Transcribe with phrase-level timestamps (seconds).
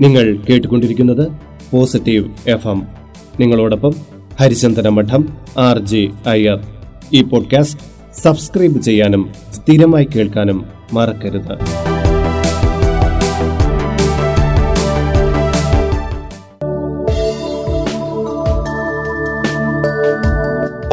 [0.00, 1.28] നിങ്ങൾ കേട്ടുകൊണ്ടിരിക്കുന്നത്
[1.70, 2.82] positive F M
[3.40, 3.94] നിങ്ങളോടൊപ്പം
[4.40, 5.28] ഹരിചന്ദന മഠം
[5.58, 6.60] ആർ ജെ അയ്യർ.
[7.12, 7.78] ഈ പോഡ്കാസ്റ്റ്
[8.22, 11.58] സബ്സ്ക്രൈബ് ചെയ്യാനും സ്ഥിരമായി കേൾക്കാനും മറക്കരുത്.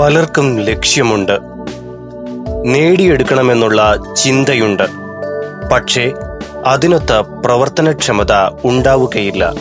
[0.02, 1.40] പലർക്കും ലക്ഷ്യമുണ്ട്.
[2.66, 4.84] നേടിയെടുക്കണമെന്നുള്ള ചിന്തയുണ്ട്.
[5.72, 6.12] പക്ഷേ
[6.66, 7.12] അതിനൊത്ത
[7.46, 8.34] പ്രവർത്തനക്ഷമത
[8.66, 9.54] ഉണ്ടാവുകയില്ല.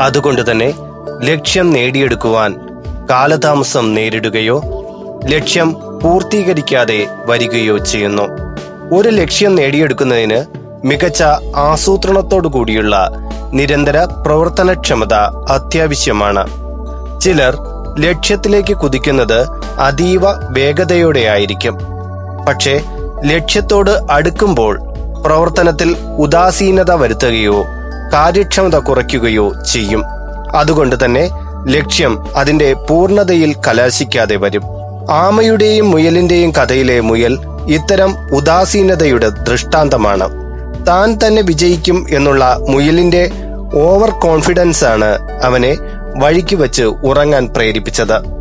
[0.00, 0.74] അതുകൊണ്ട് തന്നെ
[1.22, 2.54] ലക്ഷ്യം നേടിയെടുക്കുവാൻ
[3.10, 4.62] കാലതാമസം നേരിടുകയോ
[5.28, 8.22] ലക്ഷ്യം പൂർത്തീകരിക്കാതെ വരികയോ ചെയ്യുന്നു.
[8.94, 10.44] ഒരു ലക്ഷ്യം നേടിയെടുക്കുന്നതിന്
[10.86, 11.22] മികച്ച
[11.56, 13.10] ആസൂത്രണത്തോടു കൂടിയുള്ള
[13.52, 15.14] നിരന്തര പ്രവർത്തനക്ഷമത
[15.50, 16.46] അത്യാവശ്യമാണ്.
[17.20, 17.58] ചിലർ
[17.98, 19.48] ലക്ഷ്യത്തിലേക്ക് കുതിക്കുന്നത്
[19.80, 21.78] അതീവ വേഗതയോടെയായിരിക്കും.
[22.48, 22.80] പക്ഷേ
[23.24, 24.87] ലക്ഷ്യത്തോട് അടുക്കുമ്പോൾ
[25.24, 27.66] പ്രവർത്തനത്തിൽ ഉദാസീനത വരുത്തുകയോ
[28.12, 30.02] കാര്യക്ഷമത കുറയ്ക്കുകയോ ചെയ്യും.
[30.54, 31.30] അതുകൊണ്ട് തന്നെ
[31.68, 34.62] ലക്ഷ്യം അതിന്റെ പൂർണതയിൽ കലാശിക്കാതെ വരും.
[35.10, 40.28] ആമയുടെയും മുയലിന്റെയും കഥയിലെ മുയൽ ഇത്തരം ഉദാസീനതയുടെ ദൃഷ്ടാന്തമാണ്.
[40.86, 43.30] താൻ തന്നെ വിജയിക്കും എന്നുള്ള മുയലിന്റെ
[43.74, 45.76] ഓവർ കോൺഫിഡൻസ് ആണ് അവനെ
[46.16, 48.38] വഴിക്ക് വെച്ച് ഉറങ്ങാൻ പ്രേരിപ്പിച്ചത്.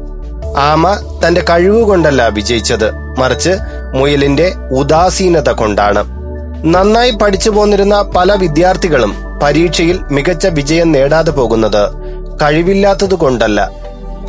[0.57, 0.95] ആമ
[1.27, 3.49] തന്റെ കഴിവുകൊണ്ടല്ല വിജയിച്ചത് മറിച്ച്
[3.93, 6.16] മുയലിന്റെ ഉദാസീനത കൊണ്ടാണ്.
[6.63, 11.89] നന്നായി പഠിച്ചു പോന്നിരുന്ന പല വിദ്യാർത്ഥികളും പരീക്ഷയിൽ മികച്ച വിജയം നേടാതെ പോകുന്നത്
[12.41, 13.69] കഴിവില്ലാത്തതുകൊണ്ടല്ല.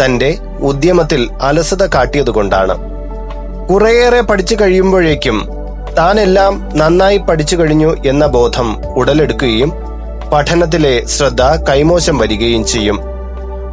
[0.05, 2.79] തന്റെ ഉദ്യമത്തിൽ അലസത കാട്ടിയതുകൊണ്ടാണ്.
[3.69, 5.49] കുറേയേറെ പഠിച്ചു കഴിയുമ്പോഴേക്കും
[5.99, 9.73] താനെല്ലാം നന്നായി പഠിച്ചു കഴിഞ്ഞു എന്ന ബോധം ഉടലെടുക്കുകയും
[10.33, 13.01] പഠനത്തിലെ ശ്രദ്ധ കൈമോശം വരികയും ചെയ്യും.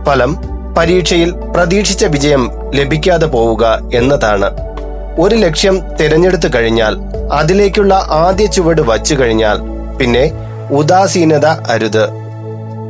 [0.06, 0.38] ഫലം
[0.78, 4.75] പരീക്ഷയിൽ പ്രതീക്ഷിച്ച വിജയം ലഭിക്കാതെ പോവുക എന്നതാണ്.
[5.20, 6.96] ഒരു ലക്ഷ്യം തിരഞ്ഞെടുത്തു കഴിഞ്ഞാൽ
[7.34, 9.58] അതിലേക്കുള്ള ആദ്യ ചുവട് വച്ചു കഴിഞ്ഞാൽ
[9.98, 10.32] പിന്നെ
[10.72, 12.10] ഉദാസീനത അരുത്.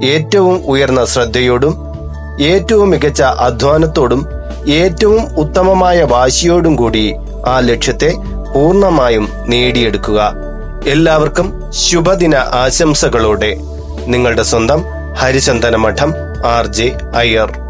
[0.04, 1.96] ഏറ്റവും ഉയർന്ന ശ്രദ്ധയോടും
[2.42, 4.28] ഏറ്റവും മികച്ച അധ്വാനത്തോടും
[4.68, 7.16] ഏറ്റവും ഉത്തമമായ വാശിയോടും കൂടി
[7.46, 8.14] ആ ലക്ഷ്യത്തെ
[8.56, 10.34] പൂർണമായും നേടിയെടുക്കുക.
[10.88, 13.58] എല്ലാവർക്കും ശുഭദിന ആശംസകളോടെ
[14.08, 14.84] നിങ്ങളുടെ സ്വന്തം
[15.16, 16.14] ഹരിചന്ദന മഠം
[16.46, 17.65] ആർ ജെ അയ്യർ.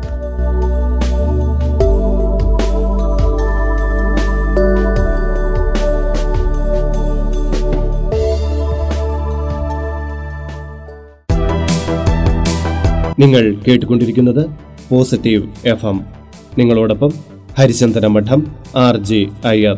[13.19, 14.45] നിങ്ങൾ കേട്ടുകൊണ്ടിരിക്കുന്നത്
[14.89, 16.01] പോസിറ്റീവ് എഫ് എം
[16.57, 17.13] നിങ്ങളോടൊപ്പം
[17.59, 19.77] ഹരിചന്ദന മഠം ആർ ജെ അയ്യർ.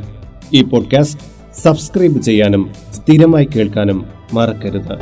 [0.53, 1.19] ഈ പോഡ്കാസ്റ്റ്
[1.61, 4.93] സബ്സ്ക്രൈബ് ചെയ്യാനും സ്ഥിരമായി കേൾക്കാനും മറക്കരുത്.